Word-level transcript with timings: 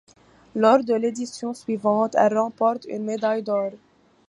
Lors 0.55 0.83
de 0.83 0.95
l'édition 0.95 1.53
suivante, 1.53 2.15
elle 2.17 2.35
remporte 2.35 2.85
une 2.85 3.03
médaille 3.03 3.43
d'or. 3.43 3.69